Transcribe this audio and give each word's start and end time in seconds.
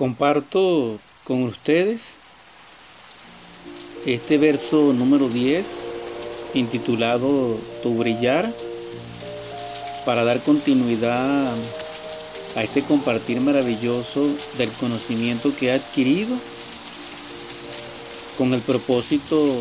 Comparto 0.00 0.98
con 1.24 1.42
ustedes 1.42 2.16
este 4.06 4.38
verso 4.38 4.94
número 4.94 5.28
10 5.28 5.66
intitulado 6.54 7.58
Tu 7.82 7.94
brillar 7.98 8.50
para 10.06 10.24
dar 10.24 10.42
continuidad 10.42 11.54
a 12.56 12.62
este 12.64 12.82
compartir 12.82 13.42
maravilloso 13.42 14.38
del 14.56 14.70
conocimiento 14.72 15.54
que 15.54 15.66
he 15.66 15.72
adquirido 15.72 16.34
con 18.38 18.54
el 18.54 18.62
propósito 18.62 19.58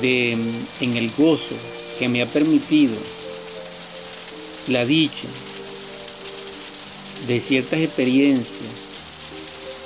de 0.00 0.32
en 0.32 0.96
el 0.96 1.10
gozo 1.18 1.54
que 1.98 2.08
me 2.08 2.22
ha 2.22 2.26
permitido 2.32 2.96
la 4.68 4.86
dicha 4.86 5.28
de 7.26 7.40
ciertas 7.40 7.80
experiencias 7.80 8.70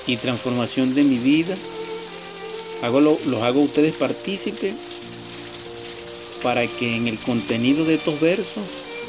y 0.06 0.16
transformación 0.16 0.94
de 0.94 1.04
mi 1.04 1.18
vida, 1.18 1.56
hago 2.82 3.00
los 3.00 3.42
hago 3.42 3.60
a 3.60 3.64
ustedes 3.64 3.94
partícipes 3.94 4.74
para 6.42 6.66
que 6.66 6.96
en 6.96 7.08
el 7.08 7.18
contenido 7.18 7.84
de 7.84 7.94
estos 7.94 8.20
versos 8.20 8.64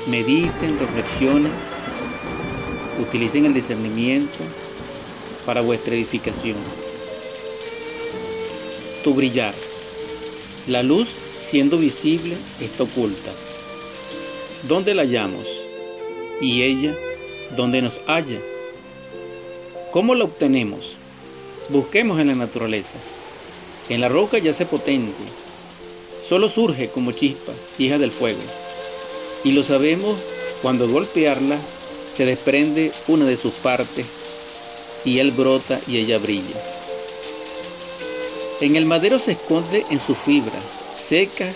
mediten, 0.10 0.80
reflexionen, 0.80 1.52
utilicen 3.00 3.46
el 3.46 3.54
discernimiento 3.54 4.40
para 5.46 5.62
vuestra 5.62 5.96
edificación. 5.96 6.58
Tu 9.04 9.14
brillar. 9.14 9.54
La 10.68 10.84
luz, 10.84 11.08
siendo 11.40 11.78
visible, 11.78 12.36
está 12.59 12.84
oculta. 12.84 13.32
¿Dónde 14.68 14.94
la 14.94 15.04
hallamos? 15.04 15.48
Y 16.42 16.64
ella 16.64 16.98
donde 17.56 17.82
nos 17.82 18.02
haya. 18.08 18.40
¿Cómo 19.92 20.16
la 20.16 20.26
obtenemos? 20.26 20.98
Busquemos 21.70 22.20
en 22.20 22.28
la 22.28 22.36
naturaleza. 22.36 22.98
En 23.90 24.02
la 24.02 24.09
roca 24.09 24.38
yace 24.38 24.66
potente. 24.66 25.23
Solo 26.28 26.50
surge 26.50 26.90
como 26.90 27.14
chispa, 27.14 27.53
hija 27.78 27.98
del 27.98 28.12
fuego. 28.12 28.42
Y 29.44 29.53
lo 29.53 29.64
sabemos 29.64 30.18
cuando 30.62 30.90
golpearla 30.90 31.58
se 32.14 32.25
desprende 32.25 32.92
una 33.08 33.25
de 33.25 33.38
sus 33.38 33.53
partes 33.53 34.06
y 35.06 35.20
él 35.20 35.31
brota 35.31 35.80
y 35.88 35.98
ella 35.98 36.18
brilla. 36.18 36.62
En 38.59 38.75
el 38.75 38.86
madero 38.86 39.20
se 39.20 39.34
esconde 39.34 39.86
en 39.90 40.00
su 40.00 40.16
fibra, 40.16 40.59
seca 41.00 41.48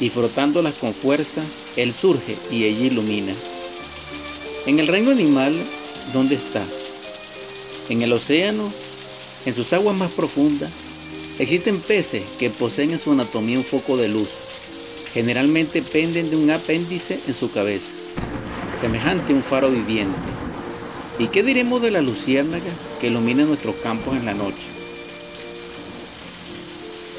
y 0.00 0.10
frotándolas 0.10 0.74
con 0.74 0.92
fuerza, 0.92 1.42
él 1.76 1.92
surge 1.92 2.36
y 2.50 2.64
ella 2.64 2.86
ilumina. 2.86 3.32
En 4.66 4.80
el 4.80 4.88
reino 4.88 5.10
animal, 5.10 5.54
¿dónde 6.14 6.36
está? 6.36 6.62
En 7.90 8.00
el 8.00 8.14
océano, 8.14 8.72
en 9.44 9.54
sus 9.54 9.74
aguas 9.74 9.94
más 9.94 10.10
profundas, 10.10 10.70
existen 11.38 11.80
peces 11.80 12.22
que 12.38 12.48
poseen 12.48 12.92
en 12.92 12.98
su 12.98 13.12
anatomía 13.12 13.58
un 13.58 13.64
foco 13.64 13.98
de 13.98 14.08
luz. 14.08 14.28
Generalmente 15.12 15.82
penden 15.82 16.30
de 16.30 16.36
un 16.36 16.50
apéndice 16.50 17.20
en 17.26 17.34
su 17.34 17.52
cabeza, 17.52 17.90
semejante 18.80 19.34
a 19.34 19.36
un 19.36 19.42
faro 19.42 19.70
viviente. 19.70 20.16
¿Y 21.18 21.26
qué 21.26 21.42
diremos 21.42 21.82
de 21.82 21.90
la 21.90 22.00
luciérnaga 22.00 22.72
que 23.02 23.08
ilumina 23.08 23.44
nuestros 23.44 23.74
campos 23.76 24.16
en 24.16 24.24
la 24.24 24.32
noche? 24.32 24.64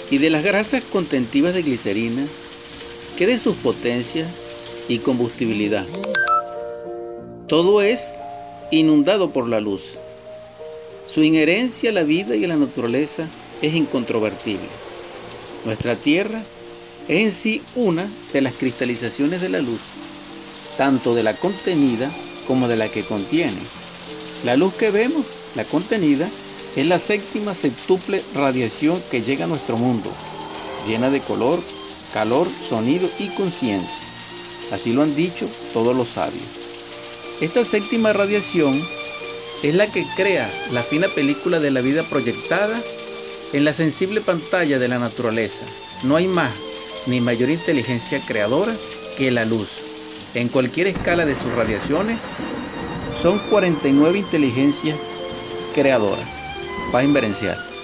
Y 0.09 0.17
de 0.17 0.31
las 0.31 0.43
grasas 0.43 0.81
contentivas 0.91 1.53
de 1.53 1.61
glicerina, 1.61 2.25
¿qué 3.19 3.27
de 3.27 3.37
sus 3.37 3.55
potencias 3.57 4.27
y 4.89 4.97
combustibilidad? 4.97 5.85
Todo 7.47 7.83
es 7.83 8.15
inundado 8.71 9.29
por 9.29 9.47
la 9.47 9.61
luz. 9.61 9.83
Su 11.07 11.21
inherencia 11.21 11.91
a 11.91 11.93
la 11.93 12.01
vida 12.01 12.35
y 12.35 12.43
a 12.43 12.47
la 12.47 12.55
naturaleza 12.55 13.27
es 13.61 13.75
incontrovertible. 13.75 14.67
Nuestra 15.63 15.95
Tierra 15.95 16.41
es 17.07 17.21
en 17.21 17.31
sí 17.31 17.61
una 17.75 18.09
de 18.33 18.41
las 18.41 18.53
cristalizaciones 18.53 19.41
de 19.41 19.49
la 19.49 19.59
luz, 19.59 19.79
tanto 20.75 21.13
de 21.13 21.21
la 21.21 21.35
contenida 21.35 22.09
como 22.47 22.67
de 22.67 22.77
la 22.77 22.87
que 22.89 23.03
contiene. 23.03 23.61
La 24.43 24.55
luz 24.55 24.73
que 24.73 24.89
vemos, 24.89 25.27
la 25.55 25.65
contenida, 25.65 26.27
es 26.75 26.87
la 26.87 26.97
séptima 26.97 27.53
septuple 27.53 28.23
radiación 28.33 28.99
que 29.11 29.21
llega 29.21 29.45
a 29.45 29.47
nuestro 29.47 29.77
mundo, 29.77 30.09
llena 30.87 31.11
de 31.11 31.19
color, 31.19 31.59
calor, 32.11 32.47
sonido 32.67 33.07
y 33.19 33.27
conciencia. 33.27 34.07
Así 34.71 34.93
lo 34.93 35.03
han 35.03 35.15
dicho 35.15 35.47
todos 35.73 35.95
los 35.95 36.07
sabios. 36.07 36.64
Esta 37.41 37.65
séptima 37.65 38.13
radiación 38.13 38.81
es 39.61 39.75
la 39.75 39.91
que 39.91 40.05
crea 40.15 40.49
la 40.71 40.83
fina 40.83 41.09
película 41.09 41.59
de 41.59 41.69
la 41.69 41.81
vida 41.81 42.03
proyectada 42.03 42.81
en 43.51 43.65
la 43.65 43.73
sensible 43.73 44.21
pantalla 44.21 44.79
de 44.79 44.87
la 44.87 44.99
naturaleza. 44.99 45.65
No 46.03 46.15
hay 46.15 46.27
más 46.27 46.53
ni 47.07 47.19
mayor 47.19 47.49
inteligencia 47.49 48.21
creadora 48.25 48.73
que 49.17 49.31
la 49.31 49.43
luz. 49.43 49.69
En 50.33 50.47
cualquier 50.47 50.87
escala 50.87 51.25
de 51.25 51.35
sus 51.35 51.53
radiaciones, 51.53 52.19
son 53.21 53.39
49 53.49 54.17
inteligencias 54.19 54.97
creadoras. 55.73 56.27
Paz 56.91 57.03
inverencial. 57.03 57.74